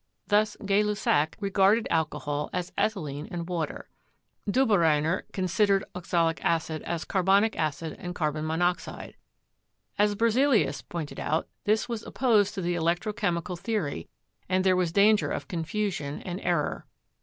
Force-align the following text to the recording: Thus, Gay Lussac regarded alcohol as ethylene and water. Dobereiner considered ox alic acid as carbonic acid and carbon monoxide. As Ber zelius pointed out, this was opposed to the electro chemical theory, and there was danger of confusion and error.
Thus, 0.25 0.57
Gay 0.65 0.81
Lussac 0.83 1.35
regarded 1.39 1.87
alcohol 1.91 2.49
as 2.53 2.71
ethylene 2.75 3.27
and 3.29 3.47
water. 3.47 3.87
Dobereiner 4.49 5.31
considered 5.31 5.83
ox 5.93 6.11
alic 6.11 6.43
acid 6.43 6.81
as 6.85 7.05
carbonic 7.05 7.55
acid 7.55 7.95
and 7.99 8.15
carbon 8.15 8.43
monoxide. 8.47 9.15
As 9.99 10.15
Ber 10.15 10.31
zelius 10.31 10.81
pointed 10.81 11.19
out, 11.19 11.47
this 11.65 11.87
was 11.87 12.01
opposed 12.01 12.55
to 12.55 12.61
the 12.63 12.73
electro 12.73 13.13
chemical 13.13 13.55
theory, 13.55 14.09
and 14.49 14.63
there 14.63 14.75
was 14.75 14.91
danger 14.91 15.29
of 15.29 15.47
confusion 15.47 16.23
and 16.23 16.41
error. 16.41 16.87